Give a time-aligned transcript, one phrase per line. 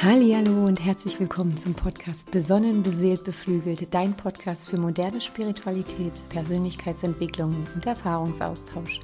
[0.00, 7.66] Hallo und herzlich willkommen zum Podcast Besonnen, beseelt, beflügelt, dein Podcast für moderne Spiritualität, Persönlichkeitsentwicklung
[7.74, 9.00] und Erfahrungsaustausch.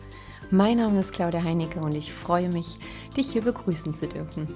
[0.52, 2.78] Mein Name ist Claudia Heinecke und ich freue mich,
[3.16, 4.46] dich hier begrüßen zu dürfen.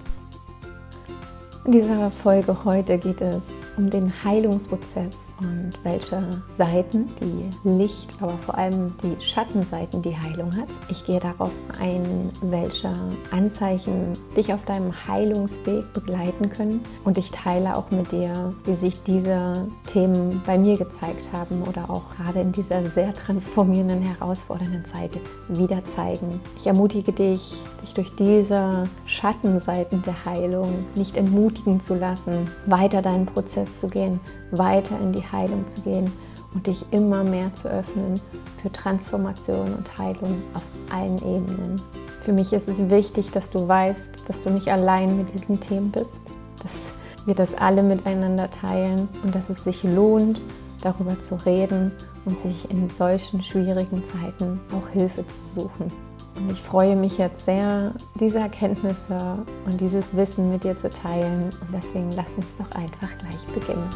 [1.64, 3.42] In dieser Folge heute geht es
[3.78, 6.20] um den Heilungsprozess und welche
[6.56, 10.66] Seiten, die Licht, aber vor allem die Schattenseiten die Heilung hat.
[10.90, 12.92] Ich gehe darauf ein, welche
[13.30, 19.00] Anzeichen dich auf deinem Heilungsweg begleiten können und ich teile auch mit dir, wie sich
[19.04, 25.10] diese Themen bei mir gezeigt haben oder auch gerade in dieser sehr transformierenden, herausfordernden Zeit
[25.48, 26.40] wieder zeigen.
[26.56, 33.26] Ich ermutige dich, dich durch diese Schattenseiten der Heilung nicht entmutigen zu lassen, weiter deinen
[33.26, 36.10] Prozess zu gehen, weiter in die Heilung zu gehen
[36.54, 38.20] und dich immer mehr zu öffnen
[38.62, 41.80] für Transformation und Heilung auf allen Ebenen.
[42.22, 45.90] Für mich ist es wichtig, dass du weißt, dass du nicht allein mit diesen Themen
[45.90, 46.20] bist,
[46.62, 46.90] dass
[47.26, 50.40] wir das alle miteinander teilen und dass es sich lohnt,
[50.82, 51.92] darüber zu reden
[52.24, 56.07] und sich in solchen schwierigen Zeiten auch Hilfe zu suchen.
[56.38, 61.50] Und ich freue mich jetzt sehr, diese Erkenntnisse und dieses Wissen mit dir zu teilen.
[61.60, 63.90] Und deswegen lass uns doch einfach gleich beginnen.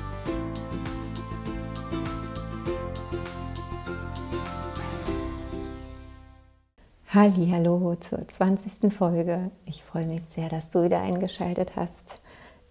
[7.14, 8.92] Hallo zur 20.
[8.92, 9.52] Folge.
[9.64, 12.22] Ich freue mich sehr, dass du wieder eingeschaltet hast.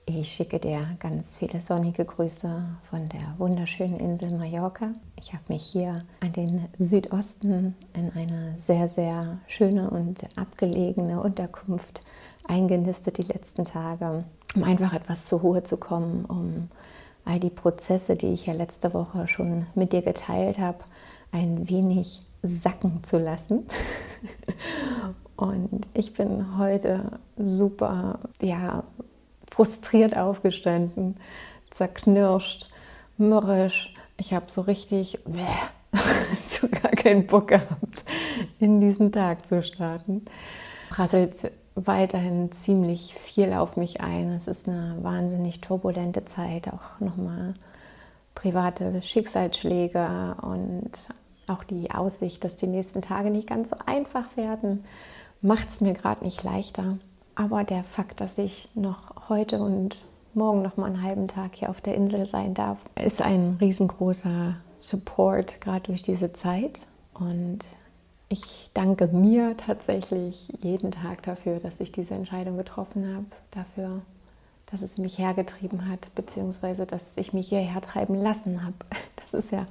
[0.08, 4.94] Ich schicke dir ganz viele sonnige Grüße von der wunderschönen Insel Mallorca.
[5.16, 12.02] Ich habe mich hier an den Südosten in eine sehr, sehr schöne und abgelegene Unterkunft
[12.48, 14.24] eingenistet die letzten Tage,
[14.56, 16.70] um einfach etwas zur Ruhe zu kommen, um
[17.24, 20.80] all die Prozesse, die ich ja letzte Woche schon mit dir geteilt habe,
[21.32, 23.68] ein wenig sacken zu lassen.
[25.36, 28.84] Und ich bin heute super, ja,
[29.52, 31.18] frustriert aufgestanden,
[31.70, 32.70] zerknirscht,
[33.18, 33.94] mürrisch.
[34.18, 35.20] Ich habe so richtig
[36.50, 38.04] so gar keinen Bock gehabt,
[38.60, 40.26] in diesen Tag zu starten.
[40.90, 44.32] Prasselt weiterhin ziemlich viel auf mich ein.
[44.32, 47.54] Es ist eine wahnsinnig turbulente Zeit, auch nochmal
[48.36, 50.92] private Schicksalsschläge und
[51.48, 54.86] auch die Aussicht, dass die nächsten Tage nicht ganz so einfach werden,
[55.42, 56.98] macht es mir gerade nicht leichter.
[57.36, 60.02] Aber der Fakt, dass ich noch heute und
[60.34, 64.56] morgen noch mal einen halben Tag hier auf der Insel sein darf, ist ein riesengroßer
[64.78, 66.88] Support, gerade durch diese Zeit.
[67.14, 67.60] Und
[68.30, 74.02] ich danke mir tatsächlich jeden Tag dafür, dass ich diese Entscheidung getroffen habe, dafür,
[74.68, 78.76] dass es mich hergetrieben hat, beziehungsweise dass ich mich hierher treiben lassen habe.
[79.32, 79.66] Das ist ja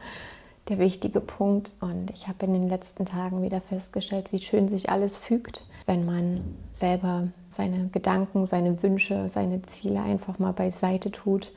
[0.70, 1.72] der wichtige Punkt.
[1.80, 6.06] Und ich habe in den letzten Tagen wieder festgestellt, wie schön sich alles fügt, wenn
[6.06, 11.50] man selber seine Gedanken, seine Wünsche, seine Ziele einfach mal beiseite tut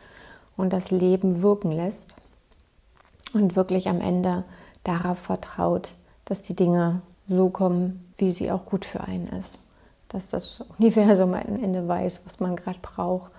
[0.57, 2.15] und das Leben wirken lässt.
[3.33, 4.43] Und wirklich am Ende
[4.83, 5.93] darauf vertraut,
[6.25, 9.59] dass die Dinge so kommen, wie sie auch gut für einen ist.
[10.09, 13.31] Dass das Universum am Ende weiß, was man gerade braucht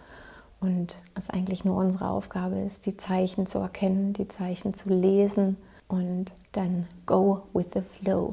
[0.65, 5.57] und es eigentlich nur unsere Aufgabe ist, die Zeichen zu erkennen, die Zeichen zu lesen
[5.89, 8.31] und dann go with the flow.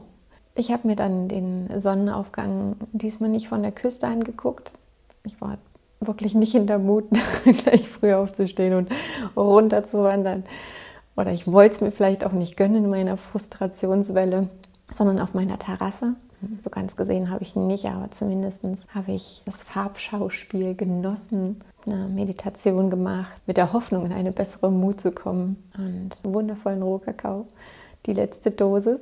[0.55, 4.73] Ich habe mir dann den Sonnenaufgang diesmal nicht von der Küste angeguckt.
[5.25, 5.57] Ich war
[5.99, 7.05] wirklich nicht in der Mut,
[7.43, 8.89] gleich früh aufzustehen und
[9.35, 10.43] runter zu wandern.
[11.17, 14.49] Oder ich wollte es mir vielleicht auch nicht gönnen in meiner Frustrationswelle,
[14.89, 16.15] sondern auf meiner Terrasse.
[16.63, 18.61] So ganz gesehen habe ich nicht, aber zumindest
[18.93, 25.01] habe ich das Farbschauspiel genossen, eine Meditation gemacht, mit der Hoffnung, in eine bessere Mut
[25.01, 27.45] zu kommen und wundervollen Rohkakao,
[28.05, 29.01] die letzte Dosis.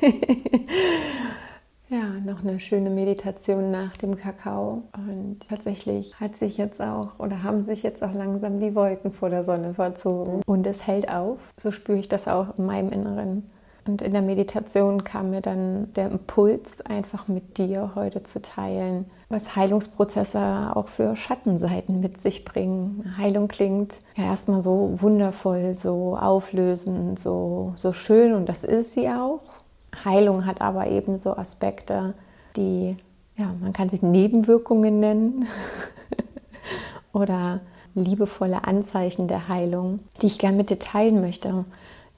[1.88, 4.82] ja, noch eine schöne Meditation nach dem Kakao.
[4.96, 9.30] Und tatsächlich hat sich jetzt auch oder haben sich jetzt auch langsam die Wolken vor
[9.30, 10.42] der Sonne verzogen.
[10.46, 11.38] Und es hält auf.
[11.56, 13.50] So spüre ich das auch in meinem Inneren.
[13.86, 19.06] Und in der Meditation kam mir dann der Impuls, einfach mit dir heute zu teilen,
[19.28, 23.14] was Heilungsprozesse auch für Schattenseiten mit sich bringen.
[23.18, 29.08] Heilung klingt ja erstmal so wundervoll, so auflösend, so, so schön und das ist sie
[29.08, 29.40] auch.
[30.04, 32.14] Heilung hat aber eben so Aspekte,
[32.56, 32.96] die,
[33.36, 35.46] ja, man kann sich Nebenwirkungen nennen
[37.12, 37.60] oder
[37.94, 41.64] liebevolle Anzeichen der Heilung, die ich gerne mit dir teilen möchte.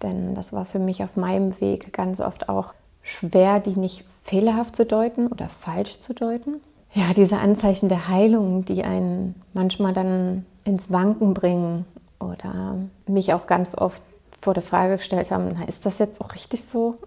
[0.03, 4.77] Denn das war für mich auf meinem Weg ganz oft auch schwer, die nicht fehlerhaft
[4.77, 6.61] zu deuten oder falsch zu deuten.
[6.93, 11.85] Ja, diese Anzeichen der Heilung, die einen manchmal dann ins Wanken bringen
[12.19, 12.77] oder
[13.07, 14.03] mich auch ganz oft
[14.41, 16.99] vor der Frage gestellt haben, na, ist das jetzt auch richtig so?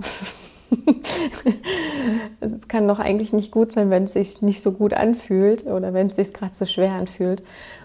[2.39, 5.93] es kann doch eigentlich nicht gut sein, wenn es sich nicht so gut anfühlt oder
[5.93, 7.41] wenn es sich gerade so schwer anfühlt.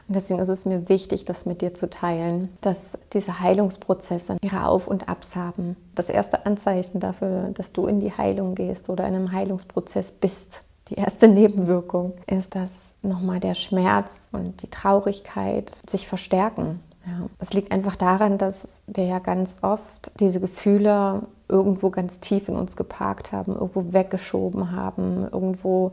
[0.08, 4.66] Und deswegen ist es mir wichtig, das mit dir zu teilen, dass diese Heilungsprozesse ihre
[4.66, 5.76] Auf- und Abs haben.
[5.94, 10.62] Das erste Anzeichen dafür, dass du in die Heilung gehst oder in einem Heilungsprozess bist,
[10.88, 16.80] die erste Nebenwirkung ist, dass nochmal der Schmerz und die Traurigkeit sich verstärken.
[17.06, 22.48] Ja, es liegt einfach daran, dass wir ja ganz oft diese Gefühle irgendwo ganz tief
[22.48, 25.92] in uns geparkt haben, irgendwo weggeschoben haben, irgendwo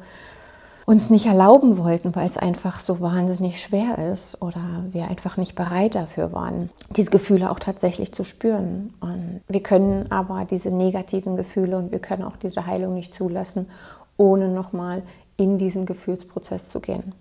[0.86, 4.62] uns nicht erlauben wollten, weil es einfach so wahnsinnig schwer ist oder
[4.92, 8.94] wir einfach nicht bereit dafür waren, diese Gefühle auch tatsächlich zu spüren.
[9.00, 13.68] Und wir können aber diese negativen Gefühle und wir können auch diese Heilung nicht zulassen,
[14.18, 15.04] ohne nochmal
[15.38, 17.13] in diesen Gefühlsprozess zu gehen.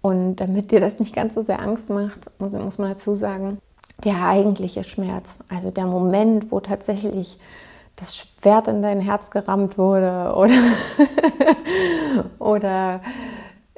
[0.00, 3.58] Und damit dir das nicht ganz so sehr Angst macht, muss, man dazu sagen,
[4.04, 7.38] der eigentliche Schmerz, also der Moment, wo tatsächlich
[7.96, 10.54] das Schwert in dein Herz gerammt wurde oder,
[12.40, 13.00] oder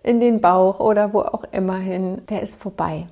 [0.03, 3.07] in den Bauch oder wo auch immer hin, der ist vorbei.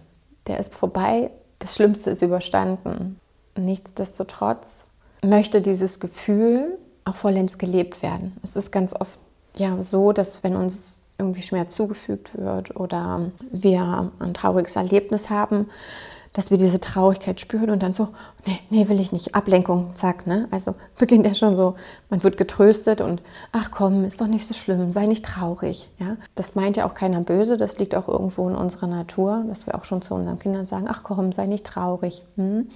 [0.46, 3.20] Der ist vorbei, das Schlimmste ist überstanden.
[3.56, 4.84] Nichtsdestotrotz
[5.22, 8.36] möchte dieses Gefühl auch vollends gelebt werden.
[8.42, 9.18] Es ist ganz oft
[9.56, 15.68] ja so, dass wenn uns irgendwie Schmerz zugefügt wird oder wir ein trauriges Erlebnis haben,
[16.32, 18.08] dass wir diese Traurigkeit spüren und dann so,
[18.46, 20.48] nee, nee, will ich nicht, Ablenkung, zack, ne?
[20.50, 21.76] Also beginnt ja schon so,
[22.08, 23.22] man wird getröstet und
[23.52, 26.16] ach komm, ist doch nicht so schlimm, sei nicht traurig, ja?
[26.34, 29.74] Das meint ja auch keiner böse, das liegt auch irgendwo in unserer Natur, dass wir
[29.74, 32.22] auch schon zu unseren Kindern sagen, ach komm, sei nicht traurig.
[32.36, 32.68] Hm?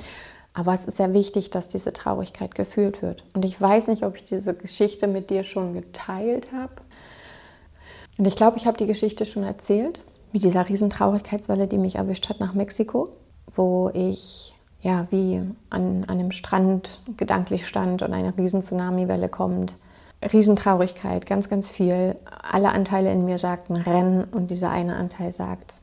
[0.56, 3.24] Aber es ist sehr wichtig, dass diese Traurigkeit gefühlt wird.
[3.34, 6.72] Und ich weiß nicht, ob ich diese Geschichte mit dir schon geteilt habe.
[8.16, 11.96] Und ich glaube, ich habe die Geschichte schon erzählt, mit dieser riesen Traurigkeitswelle, die mich
[11.96, 13.10] erwischt hat nach Mexiko,
[13.54, 18.62] wo ich ja wie an, einem Strand gedanklich stand und eine riesen
[19.30, 19.76] kommt.
[20.32, 22.16] Riesentraurigkeit, ganz, ganz viel.
[22.50, 25.82] Alle Anteile in mir sagten, renn und dieser eine Anteil sagt,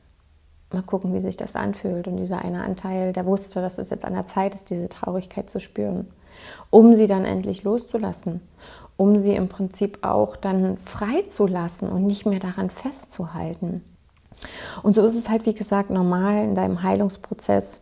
[0.72, 2.06] mal gucken, wie sich das anfühlt.
[2.08, 5.50] Und dieser eine Anteil, der wusste, dass es jetzt an der Zeit ist, diese Traurigkeit
[5.50, 6.08] zu spüren,
[6.70, 8.40] um sie dann endlich loszulassen,
[8.96, 13.82] um sie im Prinzip auch dann frei zu lassen und nicht mehr daran festzuhalten.
[14.82, 17.78] Und so ist es halt, wie gesagt, normal in deinem Heilungsprozess,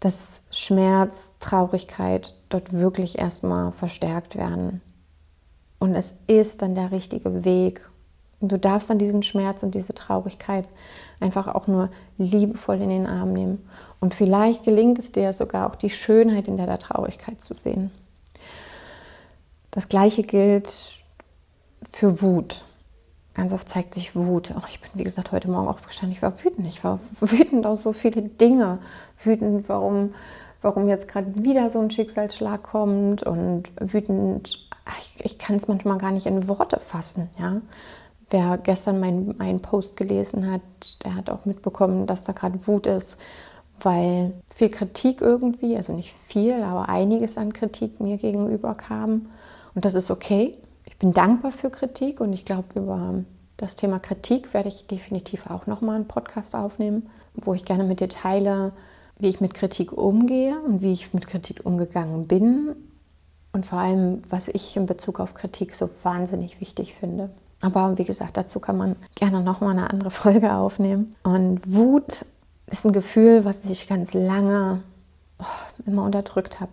[0.00, 4.80] dass Schmerz, Traurigkeit dort wirklich erstmal verstärkt werden.
[5.80, 7.88] Und es ist dann der richtige Weg,
[8.40, 10.68] und du darfst dann diesen Schmerz und diese Traurigkeit
[11.20, 13.68] einfach auch nur liebevoll in den Arm nehmen.
[14.00, 17.90] Und vielleicht gelingt es dir sogar auch die Schönheit in der Traurigkeit zu sehen.
[19.70, 20.98] Das gleiche gilt
[21.90, 22.64] für Wut.
[23.34, 24.52] Ganz oft zeigt sich Wut.
[24.56, 26.16] Auch ich bin, wie gesagt, heute Morgen aufgestanden.
[26.16, 26.66] Ich war wütend.
[26.66, 28.78] Ich war wütend auf so viele Dinge.
[29.22, 30.14] Wütend, warum,
[30.62, 33.22] warum jetzt gerade wieder so ein Schicksalsschlag kommt.
[33.22, 34.68] Und wütend,
[34.98, 37.30] ich, ich kann es manchmal gar nicht in Worte fassen.
[37.38, 37.60] Ja?
[38.30, 40.60] Wer gestern meinen Post gelesen hat,
[41.04, 43.16] der hat auch mitbekommen, dass da gerade Wut ist,
[43.80, 49.30] weil viel Kritik irgendwie, also nicht viel, aber einiges an Kritik mir gegenüber kam.
[49.74, 50.54] Und das ist okay.
[50.84, 53.14] Ich bin dankbar für Kritik und ich glaube, über
[53.56, 58.00] das Thema Kritik werde ich definitiv auch nochmal einen Podcast aufnehmen, wo ich gerne mit
[58.00, 58.72] dir teile,
[59.18, 62.74] wie ich mit Kritik umgehe und wie ich mit Kritik umgegangen bin
[63.52, 67.30] und vor allem, was ich in Bezug auf Kritik so wahnsinnig wichtig finde.
[67.60, 71.16] Aber wie gesagt, dazu kann man gerne nochmal eine andere Folge aufnehmen.
[71.22, 72.24] Und Wut
[72.66, 74.82] ist ein Gefühl, was ich ganz lange
[75.38, 75.44] oh,
[75.86, 76.72] immer unterdrückt habe.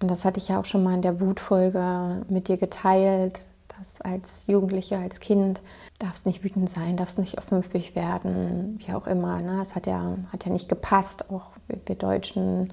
[0.00, 3.46] Und das hatte ich ja auch schon mal in der Wutfolge mit dir geteilt,
[3.78, 5.60] dass als Jugendliche, als Kind
[5.98, 9.40] darfst nicht wütend sein, darfst nicht öffentlich werden, wie auch immer.
[9.40, 9.58] Ne?
[9.58, 11.30] Das hat ja, hat ja nicht gepasst.
[11.30, 12.72] Auch wir Deutschen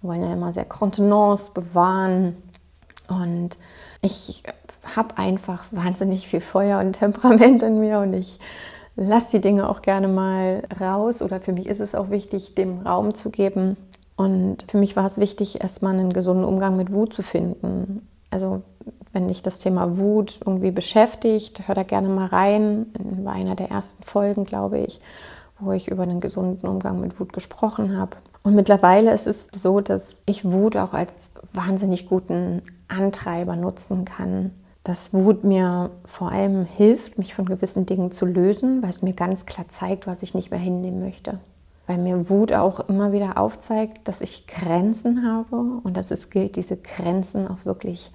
[0.00, 2.36] wollen ja immer sehr Kontenance bewahren.
[3.08, 3.56] Und
[4.00, 4.42] ich
[4.96, 8.38] habe einfach wahnsinnig viel Feuer und Temperament in mir und ich
[8.96, 12.80] lasse die Dinge auch gerne mal raus oder für mich ist es auch wichtig, dem
[12.80, 13.76] Raum zu geben.
[14.16, 18.06] Und für mich war es wichtig, erstmal einen gesunden Umgang mit Wut zu finden.
[18.30, 18.62] Also
[19.12, 22.86] wenn dich das Thema Wut irgendwie beschäftigt, hör da gerne mal rein.
[22.98, 25.00] In einer der ersten Folgen, glaube ich,
[25.58, 28.16] wo ich über einen gesunden Umgang mit Wut gesprochen habe.
[28.42, 34.50] Und mittlerweile ist es so, dass ich Wut auch als wahnsinnig guten Antreiber nutzen kann,
[34.84, 39.14] dass Wut mir vor allem hilft, mich von gewissen Dingen zu lösen, weil es mir
[39.14, 41.38] ganz klar zeigt, was ich nicht mehr hinnehmen möchte.
[41.86, 46.56] Weil mir Wut auch immer wieder aufzeigt, dass ich Grenzen habe und dass es gilt,
[46.56, 48.10] diese Grenzen auch wirklich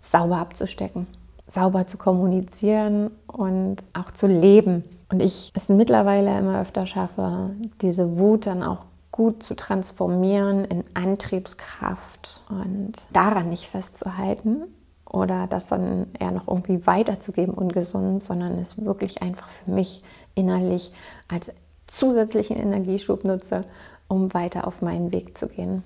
[0.00, 1.06] sauber abzustecken,
[1.46, 4.84] sauber zu kommunizieren und auch zu leben.
[5.10, 7.50] Und ich es mittlerweile immer öfter schaffe,
[7.80, 14.64] diese Wut dann auch gut zu transformieren in Antriebskraft und daran nicht festzuhalten,
[15.12, 20.02] oder das dann eher noch irgendwie weiterzugeben, ungesund, sondern es wirklich einfach für mich
[20.34, 20.90] innerlich
[21.28, 21.52] als
[21.86, 23.62] zusätzlichen Energieschub nutze,
[24.08, 25.84] um weiter auf meinen Weg zu gehen.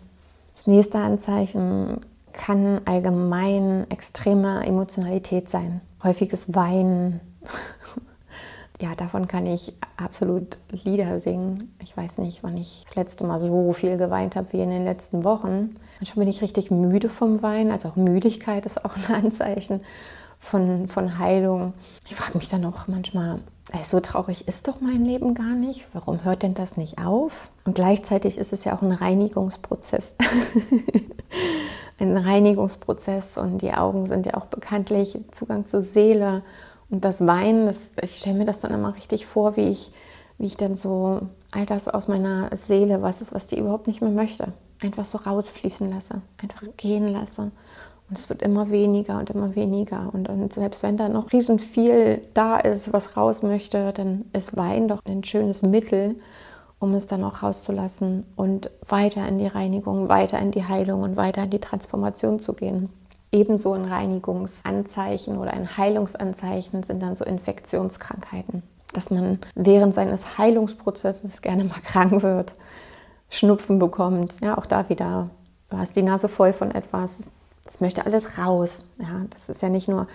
[0.54, 2.00] Das nächste Anzeichen
[2.33, 5.80] kann allgemein extreme Emotionalität sein.
[6.02, 7.21] Häufiges Weinen.
[8.80, 11.75] ja, davon kann ich absolut Lieder singen.
[11.83, 14.85] Ich weiß nicht, wann ich das letzte Mal so viel geweint habe wie in den
[14.85, 15.76] letzten Wochen.
[15.99, 19.80] Manchmal bin ich richtig müde vom Weinen, also auch Müdigkeit ist auch ein Anzeichen
[20.38, 21.73] von, von Heilung.
[22.06, 23.40] Ich frage mich dann auch manchmal,
[23.73, 25.87] ey, so traurig ist doch mein Leben gar nicht.
[25.95, 27.49] Warum hört denn das nicht auf?
[27.64, 30.16] Und gleichzeitig ist es ja auch ein Reinigungsprozess.
[31.99, 36.42] ein Reinigungsprozess und die Augen sind ja auch bekanntlich Zugang zur Seele.
[36.90, 39.93] Und das Weinen, das, ich stelle mir das dann immer richtig vor, wie ich,
[40.38, 44.02] wie ich dann so all das aus meiner Seele, was ist, was die überhaupt nicht
[44.02, 44.52] mehr möchte,
[44.83, 47.50] einfach so rausfließen lasse, einfach gehen lasse.
[48.09, 50.11] Und es wird immer weniger und immer weniger.
[50.12, 54.57] Und, und selbst wenn da noch riesen viel da ist, was raus möchte, dann ist
[54.57, 56.14] Wein doch ein schönes Mittel,
[56.78, 61.16] um es dann auch rauszulassen und weiter in die Reinigung, weiter in die Heilung und
[61.16, 62.90] weiter in die Transformation zu gehen.
[63.37, 68.62] Ebenso ein Reinigungsanzeichen oder ein Heilungsanzeichen sind dann so Infektionskrankheiten,
[68.95, 72.55] dass man während seines Heilungsprozesses gerne mal krank wird,
[73.28, 74.40] Schnupfen bekommt.
[74.40, 75.28] Ja, auch da wieder,
[75.69, 77.31] du hast die Nase voll von etwas,
[77.67, 78.85] das möchte alles raus.
[78.99, 80.07] Ja, das ist ja nicht nur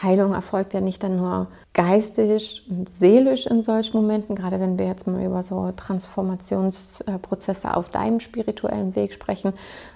[0.00, 4.86] Heilung erfolgt ja nicht dann nur geistig und seelisch in solchen Momenten, gerade wenn wir
[4.86, 9.52] jetzt mal über so Transformationsprozesse auf deinem spirituellen Weg sprechen,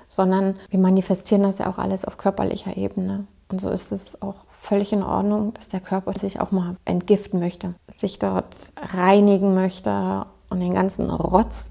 [0.09, 3.27] sondern wir manifestieren das ja auch alles auf körperlicher Ebene.
[3.49, 7.41] Und so ist es auch völlig in Ordnung, dass der Körper sich auch mal entgiften
[7.41, 11.65] möchte, sich dort reinigen möchte und den ganzen Rotz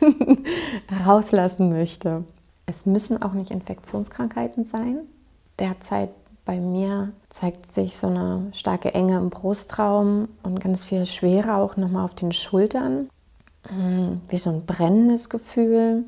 [1.06, 2.24] rauslassen möchte.
[2.68, 4.98] Es müssen auch nicht Infektionskrankheiten sein.
[5.58, 6.10] Derzeit
[6.44, 11.78] bei mir zeigt sich so eine starke Enge im Brustraum und ganz viel Schwere auch
[11.78, 13.08] nochmal auf den Schultern.
[13.70, 16.04] Hm, wie so ein brennendes Gefühl,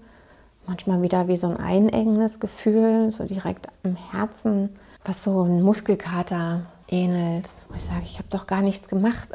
[0.66, 4.68] manchmal wieder wie so ein einengendes Gefühl, so direkt am Herzen,
[5.02, 7.48] was so ein Muskelkater ähnelt.
[7.70, 9.30] Wo ich sage, ich habe doch gar nichts gemacht.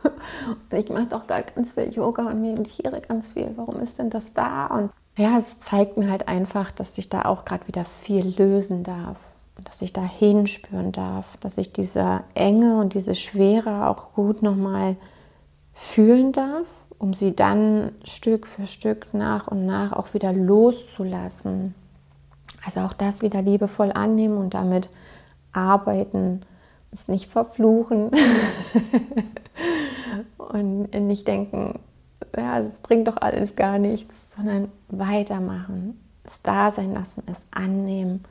[0.70, 3.52] ich mache doch gar ganz viel Yoga und meditiere ganz viel.
[3.56, 4.66] Warum ist denn das da?
[4.68, 8.82] Und ja, es zeigt mir halt einfach, dass ich da auch gerade wieder viel lösen
[8.82, 9.18] darf.
[9.62, 14.96] Dass ich da hinspüren darf, dass ich diese Enge und diese Schwere auch gut nochmal
[15.72, 16.66] fühlen darf,
[16.98, 21.76] um sie dann Stück für Stück nach und nach auch wieder loszulassen.
[22.64, 24.88] Also auch das wieder liebevoll annehmen und damit
[25.52, 26.42] arbeiten,
[26.90, 28.10] es nicht verfluchen
[30.38, 31.78] und nicht denken,
[32.36, 38.24] ja, es bringt doch alles gar nichts, sondern weitermachen, es da sein lassen, es annehmen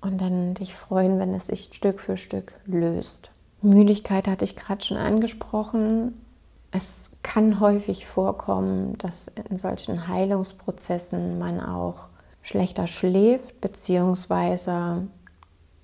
[0.00, 3.30] und dann dich freuen, wenn es sich Stück für Stück löst.
[3.62, 6.24] Müdigkeit hatte ich gerade schon angesprochen.
[6.70, 12.06] Es kann häufig vorkommen, dass in solchen Heilungsprozessen man auch
[12.42, 15.02] schlechter schläft bzw.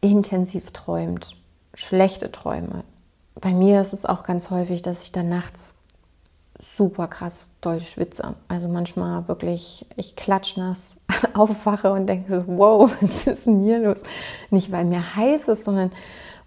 [0.00, 1.37] intensiv träumt,
[1.75, 2.85] schlechte Träume.
[3.35, 5.75] Bei mir ist es auch ganz häufig, dass ich dann nachts
[6.76, 8.35] super krass doll schwitze.
[8.49, 10.99] Also manchmal wirklich, ich klatschnass
[11.35, 14.02] aufwache und denke so, wow, was ist denn hier los?
[14.50, 15.90] Nicht, weil mir heiß ist, sondern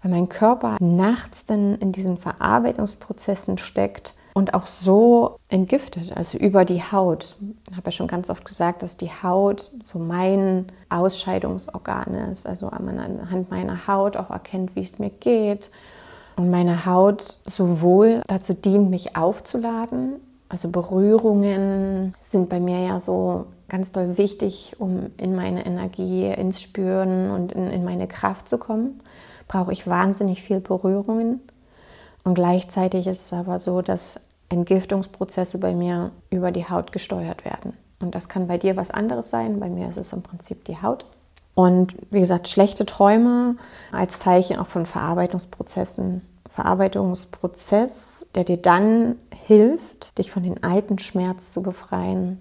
[0.02, 6.64] weil mein Körper nachts dann in diesen Verarbeitungsprozessen steckt und auch so entgiftet, also über
[6.64, 7.36] die Haut.
[7.68, 12.46] Ich habe ja schon ganz oft gesagt, dass die Haut so mein Ausscheidungsorgan ist.
[12.46, 15.70] Also anhand meiner Haut auch erkennt, wie es mir geht
[16.40, 20.14] und meine Haut sowohl dazu dient, mich aufzuladen,
[20.48, 26.62] also Berührungen sind bei mir ja so ganz doll wichtig, um in meine Energie, ins
[26.62, 29.00] Spüren und in, in meine Kraft zu kommen,
[29.48, 31.40] brauche ich wahnsinnig viel Berührungen.
[32.24, 34.18] Und gleichzeitig ist es aber so, dass
[34.48, 37.74] Entgiftungsprozesse bei mir über die Haut gesteuert werden.
[38.00, 39.60] Und das kann bei dir was anderes sein.
[39.60, 41.04] Bei mir ist es im Prinzip die Haut.
[41.54, 43.56] Und wie gesagt, schlechte Träume
[43.92, 46.22] als Zeichen auch von Verarbeitungsprozessen.
[46.50, 49.16] Verarbeitungsprozess, der dir dann
[49.46, 52.40] hilft, dich von den alten Schmerz zu befreien.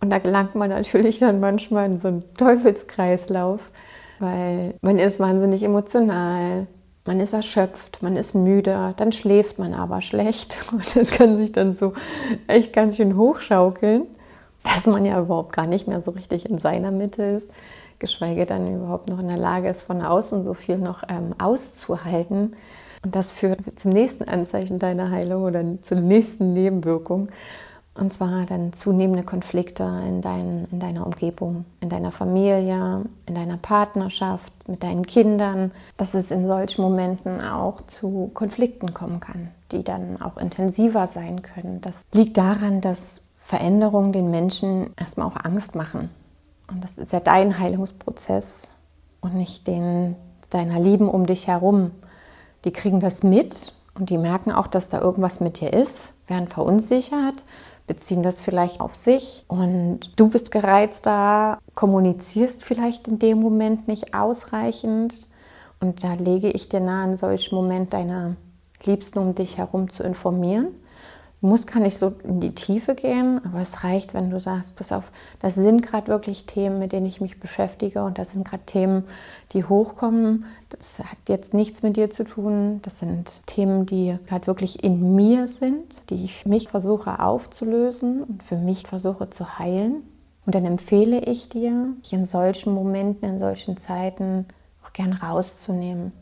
[0.00, 3.60] Und da gelangt man natürlich dann manchmal in so einen Teufelskreislauf,
[4.18, 6.66] weil man ist wahnsinnig emotional,
[7.06, 11.52] man ist erschöpft, man ist müde, dann schläft man aber schlecht und das kann sich
[11.52, 11.94] dann so
[12.46, 14.04] echt ganz schön hochschaukeln,
[14.62, 17.48] dass man ja überhaupt gar nicht mehr so richtig in seiner Mitte ist
[17.98, 22.54] geschweige denn überhaupt noch in der Lage ist, von außen so viel noch ähm, auszuhalten.
[23.04, 27.28] Und das führt zum nächsten Anzeichen deiner Heilung oder zur nächsten Nebenwirkung.
[27.96, 33.56] Und zwar dann zunehmende Konflikte in, dein, in deiner Umgebung, in deiner Familie, in deiner
[33.58, 39.84] Partnerschaft, mit deinen Kindern, dass es in solchen Momenten auch zu Konflikten kommen kann, die
[39.84, 41.80] dann auch intensiver sein können.
[41.82, 46.10] Das liegt daran, dass Veränderungen den Menschen erstmal auch Angst machen.
[46.68, 48.70] Und das ist ja dein Heilungsprozess
[49.20, 50.16] und nicht den
[50.50, 51.90] deiner Lieben um dich herum.
[52.64, 56.48] Die kriegen das mit und die merken auch, dass da irgendwas mit dir ist, werden
[56.48, 57.44] verunsichert,
[57.86, 64.14] beziehen das vielleicht auf sich und du bist gereizter, kommunizierst vielleicht in dem Moment nicht
[64.14, 65.14] ausreichend.
[65.80, 68.36] Und da lege ich dir nahe, in solchen Moment deine
[68.84, 70.68] Liebsten um dich herum zu informieren
[71.44, 74.92] muss gar nicht so in die Tiefe gehen, aber es reicht, wenn du sagst, pass
[74.92, 78.64] auf, das sind gerade wirklich Themen, mit denen ich mich beschäftige und das sind gerade
[78.64, 79.04] Themen,
[79.52, 80.46] die hochkommen.
[80.70, 82.80] Das hat jetzt nichts mit dir zu tun.
[82.82, 88.42] Das sind Themen, die gerade wirklich in mir sind, die ich mich versuche aufzulösen und
[88.42, 89.96] für mich versuche zu heilen.
[90.46, 94.46] Und dann empfehle ich dir, dich in solchen Momenten, in solchen Zeiten
[94.82, 96.12] auch gern rauszunehmen,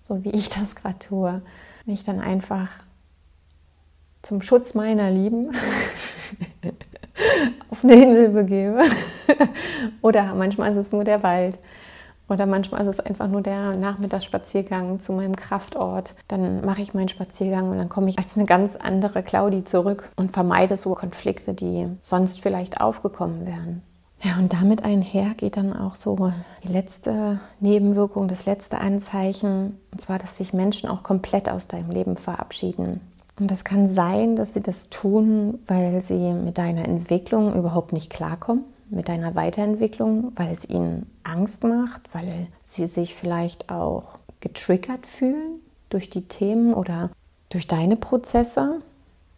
[0.00, 1.42] so wie ich das gerade tue.
[1.86, 2.68] Mich dann einfach
[4.22, 5.50] zum Schutz meiner Lieben
[7.70, 8.82] auf eine Insel begebe.
[10.02, 11.58] Oder manchmal ist es nur der Wald.
[12.28, 16.12] Oder manchmal ist es einfach nur der Nachmittagsspaziergang zu meinem Kraftort.
[16.28, 20.12] Dann mache ich meinen Spaziergang und dann komme ich als eine ganz andere Claudi zurück
[20.14, 23.82] und vermeide so Konflikte, die sonst vielleicht aufgekommen wären.
[24.22, 30.00] Ja, und damit einher geht dann auch so die letzte Nebenwirkung, das letzte Anzeichen, und
[30.00, 33.00] zwar, dass sich Menschen auch komplett aus deinem Leben verabschieden.
[33.40, 38.10] Und das kann sein, dass sie das tun, weil sie mit deiner Entwicklung überhaupt nicht
[38.10, 45.06] klarkommen, mit deiner Weiterentwicklung, weil es ihnen Angst macht, weil sie sich vielleicht auch getriggert
[45.06, 47.10] fühlen durch die Themen oder
[47.48, 48.82] durch deine Prozesse.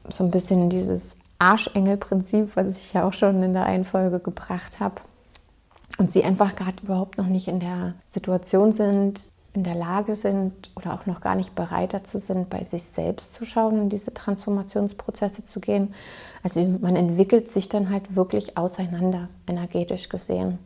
[0.08, 4.80] So ein bisschen dieses Arschengel-Prinzip, was ich ja auch schon in der einen Folge gebracht
[4.80, 4.96] habe.
[5.98, 10.70] Und sie einfach gerade überhaupt noch nicht in der Situation sind, in der Lage sind
[10.76, 14.14] oder auch noch gar nicht bereit dazu sind, bei sich selbst zu schauen, in diese
[14.14, 15.94] Transformationsprozesse zu gehen.
[16.42, 20.58] Also man entwickelt sich dann halt wirklich auseinander, energetisch gesehen.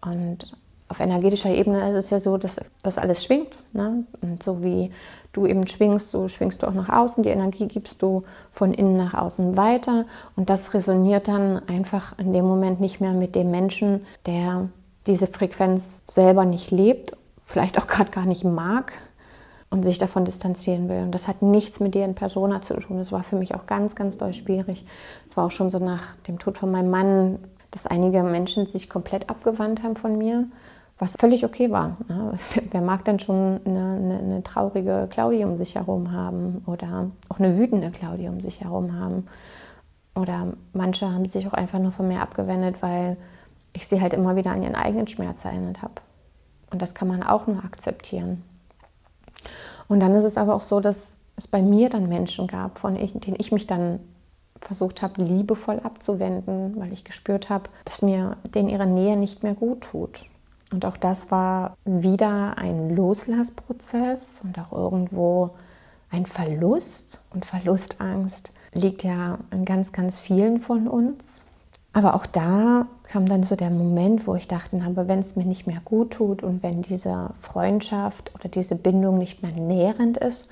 [0.00, 0.52] Und
[0.88, 3.56] auf energetischer Ebene ist es ja so, dass das alles schwingt.
[3.72, 4.04] Ne?
[4.20, 4.92] Und so wie
[5.32, 7.24] du eben schwingst, so schwingst du auch nach außen.
[7.24, 8.22] Die Energie gibst du
[8.52, 10.04] von innen nach außen weiter.
[10.36, 14.68] Und das resoniert dann einfach in dem Moment nicht mehr mit dem Menschen, der
[15.08, 18.92] diese Frequenz selber nicht lebt vielleicht auch gerade gar nicht mag
[19.70, 21.02] und sich davon distanzieren will.
[21.02, 22.98] Und das hat nichts mit dir in Persona zu tun.
[22.98, 24.84] Das war für mich auch ganz, ganz doll schwierig.
[25.28, 27.38] Es war auch schon so nach dem Tod von meinem Mann,
[27.70, 30.44] dass einige Menschen sich komplett abgewandt haben von mir,
[30.98, 31.96] was völlig okay war.
[32.70, 37.40] Wer mag denn schon eine, eine, eine traurige Claudia um sich herum haben oder auch
[37.40, 39.26] eine wütende Claudia um sich herum haben?
[40.14, 43.16] Oder manche haben sich auch einfach nur von mir abgewendet, weil
[43.72, 45.94] ich sie halt immer wieder an ihren eigenen Schmerz erinnert habe.
[46.74, 48.42] Und das kann man auch nur akzeptieren.
[49.86, 52.96] Und dann ist es aber auch so, dass es bei mir dann Menschen gab, von
[52.96, 54.00] denen ich mich dann
[54.60, 59.54] versucht habe, liebevoll abzuwenden, weil ich gespürt habe, dass mir denen ihre Nähe nicht mehr
[59.54, 60.26] gut tut.
[60.72, 65.50] Und auch das war wieder ein Loslassprozess und auch irgendwo
[66.10, 67.22] ein Verlust.
[67.32, 71.22] Und Verlustangst liegt ja in ganz, ganz vielen von uns.
[71.92, 75.44] Aber auch da kam dann so der Moment, wo ich dachte, aber wenn es mir
[75.44, 80.48] nicht mehr gut tut und wenn diese Freundschaft oder diese Bindung nicht mehr nährend ist,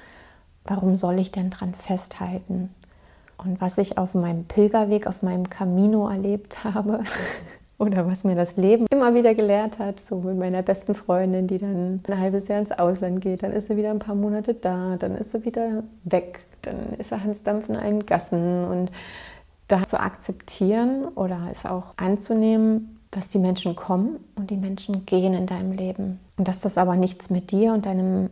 [0.64, 2.70] warum soll ich denn dran festhalten?
[3.38, 7.02] Und was ich auf meinem Pilgerweg, auf meinem Camino erlebt habe,
[7.78, 11.58] oder was mir das Leben immer wieder gelehrt hat, so mit meiner besten Freundin, die
[11.58, 14.96] dann ein halbes Jahr ins Ausland geht, dann ist sie wieder ein paar Monate da,
[14.96, 18.92] dann ist sie wieder weg, dann ist er Hans Dampf in allen Gassen und
[19.68, 25.34] da zu akzeptieren oder es auch anzunehmen, dass die Menschen kommen und die Menschen gehen
[25.34, 26.18] in deinem Leben.
[26.36, 28.30] Und dass das aber nichts mit dir und deinem,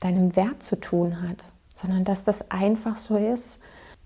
[0.00, 3.60] deinem Wert zu tun hat, sondern dass das einfach so ist.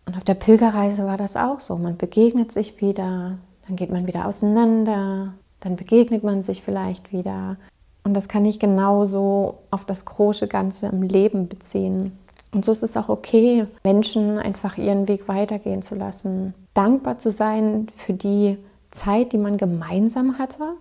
[0.06, 1.76] Und auf der Pilgerreise war das auch so.
[1.76, 7.56] Man begegnet sich wieder, dann geht man wieder auseinander, dann begegnet man sich vielleicht wieder.
[8.02, 12.18] Und das kann ich genauso auf das große Ganze im Leben beziehen.
[12.52, 16.54] Und so ist es auch okay, Menschen einfach ihren Weg weitergehen zu lassen.
[16.74, 18.58] Dankbar zu sein für die
[18.90, 20.74] Zeit, die man gemeinsam hatte.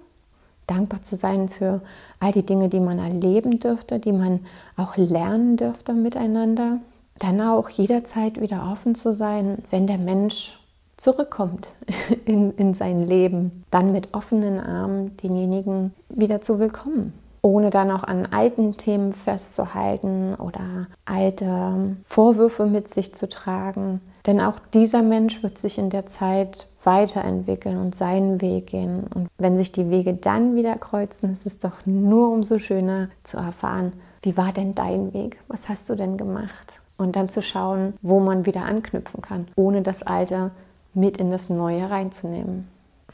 [0.66, 1.82] Dankbar zu sein für
[2.20, 4.42] all die Dinge, die man erleben dürfte, die man
[4.76, 6.80] auch lernen dürfte miteinander.
[7.20, 10.60] Dann auch jederzeit wieder offen zu sein, wenn der Mensch
[10.96, 11.70] zurückkommt
[12.26, 13.64] in, in sein Leben.
[13.72, 17.14] Dann mit offenen Armen denjenigen wieder zu willkommen
[17.48, 24.02] ohne dann auch an alten Themen festzuhalten oder alte Vorwürfe mit sich zu tragen.
[24.26, 29.06] Denn auch dieser Mensch wird sich in der Zeit weiterentwickeln und seinen Weg gehen.
[29.16, 33.38] Und wenn sich die Wege dann wieder kreuzen, ist es doch nur umso schöner zu
[33.38, 35.38] erfahren, wie war denn dein Weg?
[35.48, 36.82] Was hast du denn gemacht?
[36.98, 40.52] Und dann zu schauen, wo man wieder anknüpfen kann, ohne das Alte
[40.94, 42.68] mit in das Neue reinzunehmen.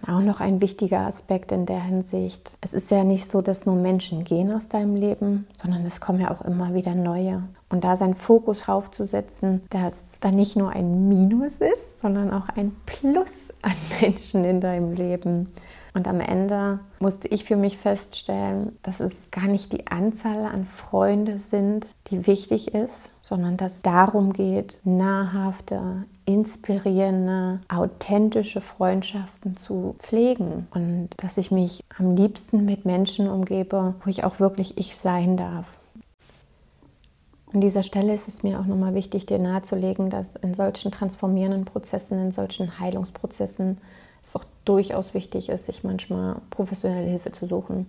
[0.06, 2.52] Auch noch ein wichtiger Aspekt in der Hinsicht.
[2.60, 6.20] Es ist ja nicht so, dass nur Menschen gehen aus deinem Leben, sondern es kommen
[6.20, 7.44] ja auch immer wieder neue.
[7.74, 12.32] Und da seinen Fokus drauf zu setzen, dass da nicht nur ein Minus ist, sondern
[12.32, 15.48] auch ein Plus an Menschen in deinem Leben.
[15.96, 20.66] Und am Ende musste ich für mich feststellen, dass es gar nicht die Anzahl an
[20.66, 29.96] Freunde sind, die wichtig ist, sondern dass es darum geht, nahrhafte, inspirierende, authentische Freundschaften zu
[29.98, 34.96] pflegen und dass ich mich am liebsten mit Menschen umgebe, wo ich auch wirklich ich
[34.96, 35.66] sein darf.
[37.54, 41.66] An dieser Stelle ist es mir auch nochmal wichtig, dir nahezulegen, dass in solchen transformierenden
[41.66, 43.78] Prozessen, in solchen Heilungsprozessen
[44.24, 47.86] es auch durchaus wichtig ist, sich manchmal professionelle Hilfe zu suchen.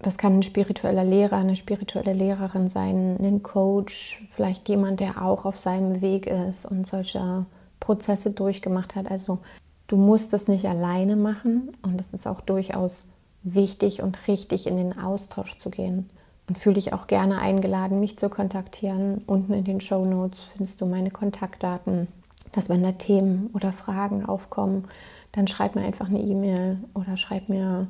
[0.00, 5.46] Das kann ein spiritueller Lehrer, eine spirituelle Lehrerin sein, ein Coach, vielleicht jemand, der auch
[5.46, 7.46] auf seinem Weg ist und solche
[7.80, 9.10] Prozesse durchgemacht hat.
[9.10, 9.38] Also
[9.86, 13.06] du musst es nicht alleine machen und es ist auch durchaus
[13.42, 16.10] wichtig und richtig, in den Austausch zu gehen.
[16.48, 19.22] Und fühle dich auch gerne eingeladen, mich zu kontaktieren.
[19.26, 22.08] Unten in den Show Notes findest du meine Kontaktdaten,
[22.50, 24.84] dass wenn da Themen oder Fragen aufkommen,
[25.32, 27.86] dann schreib mir einfach eine E-Mail oder schreib mir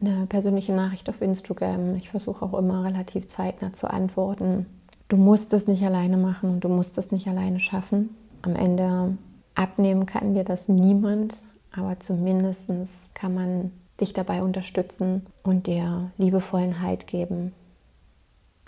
[0.00, 1.94] eine persönliche Nachricht auf Instagram.
[1.96, 4.66] Ich versuche auch immer relativ zeitnah zu antworten.
[5.08, 8.16] Du musst es nicht alleine machen und du musst es nicht alleine schaffen.
[8.42, 9.16] Am Ende
[9.54, 11.42] abnehmen kann dir das niemand,
[11.76, 12.70] aber zumindest
[13.14, 17.52] kann man dich dabei unterstützen und dir liebevollen Halt geben.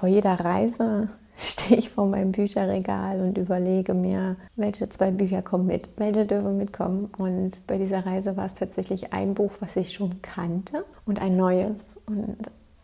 [0.03, 5.69] Vor jeder Reise stehe ich vor meinem Bücherregal und überlege mir, welche zwei Bücher kommen
[5.69, 7.09] mit, welche dürfen mitkommen.
[7.19, 11.37] Und bei dieser Reise war es tatsächlich ein Buch, was ich schon kannte und ein
[11.37, 12.01] neues.
[12.07, 12.37] Und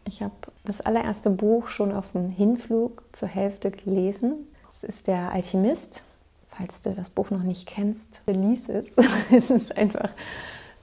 [0.04, 0.32] ich habe
[0.64, 4.46] das allererste Buch schon auf dem Hinflug zur Hälfte gelesen.
[4.68, 6.04] Es ist Der Alchemist.
[6.50, 8.86] Falls du das Buch noch nicht kennst, lies es.
[9.32, 10.10] es ist einfach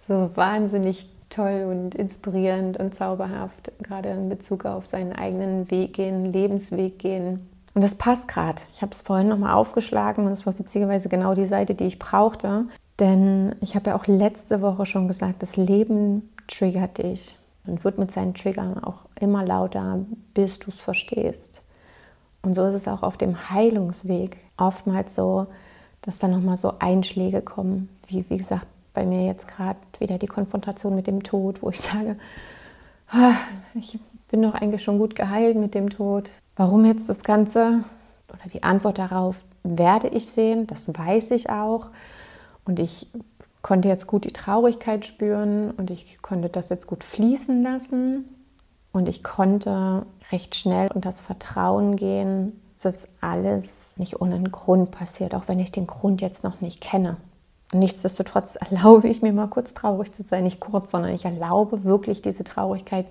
[0.06, 6.32] so wahnsinnig toll und inspirierend und zauberhaft, gerade in Bezug auf seinen eigenen Weg gehen,
[6.32, 7.50] Lebensweg gehen.
[7.74, 8.62] Und das passt gerade.
[8.74, 12.00] Ich habe es vorhin nochmal aufgeschlagen und es war witzigerweise genau die Seite, die ich
[12.00, 12.66] brauchte.
[13.00, 17.98] Denn ich habe ja auch letzte Woche schon gesagt, das Leben triggert dich und wird
[17.98, 20.00] mit seinen Triggern auch immer lauter,
[20.34, 21.62] bis du es verstehst.
[22.42, 25.48] Und so ist es auch auf dem Heilungsweg oftmals so,
[26.02, 30.28] dass da nochmal so Einschläge kommen, wie, wie gesagt, bei mir jetzt gerade wieder die
[30.28, 32.16] Konfrontation mit dem Tod, wo ich sage,
[33.10, 33.34] ah,
[33.76, 36.32] ich bin doch eigentlich schon gut geheilt mit dem Tod.
[36.56, 37.84] Warum jetzt das Ganze?
[38.30, 41.90] Oder die Antwort darauf werde ich sehen, das weiß ich auch.
[42.66, 43.08] Und ich
[43.62, 48.26] konnte jetzt gut die Traurigkeit spüren und ich konnte das jetzt gut fließen lassen.
[48.92, 55.36] Und ich konnte recht schnell und das Vertrauen gehen, dass alles nicht ohne Grund passiert,
[55.36, 57.18] auch wenn ich den Grund jetzt noch nicht kenne.
[57.74, 62.22] Nichtsdestotrotz erlaube ich mir mal kurz traurig zu sein, nicht kurz, sondern ich erlaube wirklich
[62.22, 63.06] diese Traurigkeit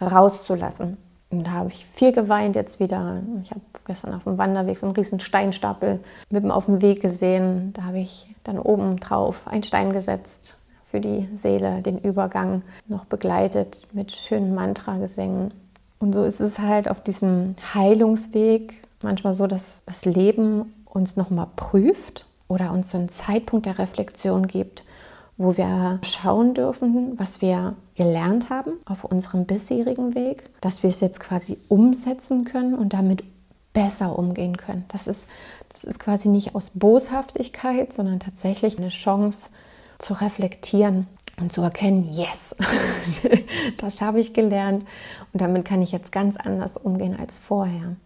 [0.00, 0.96] rauszulassen.
[1.30, 3.20] Und da habe ich viel geweint jetzt wieder.
[3.42, 7.72] Ich habe gestern auf dem Wanderweg so einen riesen Steinstapel mitten auf dem Weg gesehen.
[7.74, 10.58] Da habe ich dann oben drauf einen Stein gesetzt
[10.90, 15.52] für die Seele, den Übergang noch begleitet mit schönen Mantra-Gesängen.
[15.98, 21.48] Und so ist es halt auf diesem Heilungsweg manchmal so, dass das Leben uns nochmal
[21.56, 24.82] prüft oder uns so einen Zeitpunkt der Reflexion gibt,
[25.36, 31.00] wo wir schauen dürfen, was wir gelernt haben auf unserem bisherigen Weg, dass wir es
[31.00, 33.22] jetzt quasi umsetzen können und damit
[33.72, 34.84] besser umgehen können.
[34.88, 35.28] Das ist,
[35.72, 39.50] das ist quasi nicht aus Boshaftigkeit, sondern tatsächlich eine Chance
[39.98, 41.06] zu reflektieren
[41.40, 42.56] und zu erkennen, yes,
[43.78, 44.84] das habe ich gelernt
[45.32, 47.96] und damit kann ich jetzt ganz anders umgehen als vorher.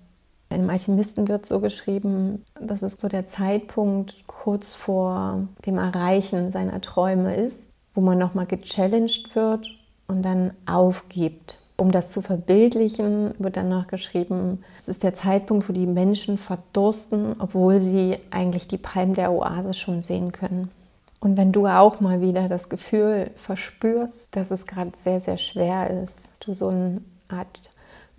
[0.55, 6.81] Im Alchemisten wird so geschrieben, dass es so der Zeitpunkt kurz vor dem Erreichen seiner
[6.81, 7.59] Träume ist,
[7.95, 9.69] wo man nochmal gechallenged wird
[10.09, 11.59] und dann aufgibt.
[11.77, 16.39] Um das zu verbildlichen, wird dann noch geschrieben, es ist der Zeitpunkt, wo die Menschen
[16.39, 20.71] verdursten, obwohl sie eigentlich die Palmen der Oase schon sehen können.
[21.19, 26.03] Und wenn du auch mal wieder das Gefühl verspürst, dass es gerade sehr, sehr schwer
[26.03, 27.61] ist, du so eine Art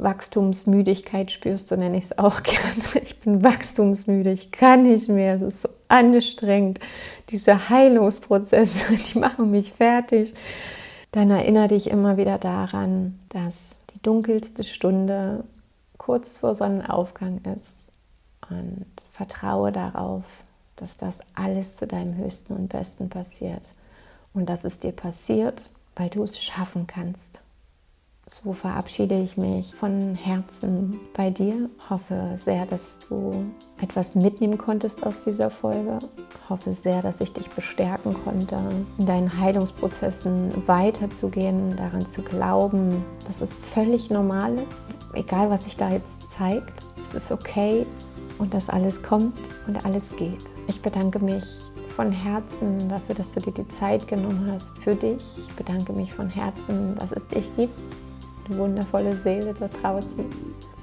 [0.04, 3.04] Wachstumsmüdigkeit spürst, so nenne ich es auch gerne.
[3.04, 6.80] Ich bin wachstumsmüde, ich kann nicht mehr, es ist so anstrengend.
[7.30, 10.34] Diese Heilungsprozesse, die machen mich fertig.
[11.12, 15.44] Dann erinnere dich immer wieder daran, dass die dunkelste Stunde
[15.98, 20.24] kurz vor Sonnenaufgang ist und vertraue darauf,
[20.76, 23.74] dass das alles zu deinem höchsten und besten passiert.
[24.34, 25.64] Und dass es dir passiert,
[25.96, 27.43] weil du es schaffen kannst.
[28.26, 31.70] So verabschiede ich mich von Herzen bei dir.
[31.90, 36.00] Hoffe sehr, dass du etwas mitnehmen konntest aus dieser Folge.
[36.50, 38.58] Hoffe sehr, dass ich dich bestärken konnte,
[38.98, 45.76] in deinen Heilungsprozessen weiterzugehen, daran zu glauben, dass es völlig normal ist, egal was sich
[45.76, 46.82] da jetzt zeigt.
[47.04, 47.86] Es ist okay
[48.40, 50.46] und dass alles kommt und alles geht.
[50.68, 51.44] Ich bedanke mich
[51.90, 55.22] von Herzen dafür, dass du dir die Zeit genommen hast für dich.
[55.38, 57.74] Ich bedanke mich von Herzen, dass es dich gibt
[58.48, 60.26] eine wundervolle Seele da draußen.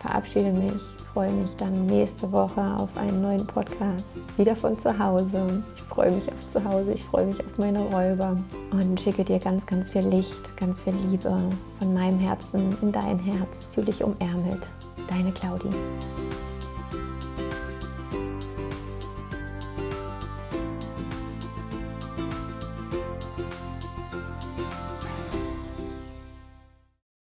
[0.01, 4.17] Verabschiede mich, freue mich dann nächste Woche auf einen neuen Podcast.
[4.37, 5.63] Wieder von zu Hause.
[5.75, 8.37] Ich freue mich auf zu Hause, ich freue mich auf meine Räuber
[8.71, 11.37] und schicke dir ganz, ganz viel Licht, ganz viel Liebe
[11.79, 13.69] von meinem Herzen in dein Herz.
[13.75, 14.63] Fühle dich umärmelt.
[15.09, 15.75] Deine Claudie.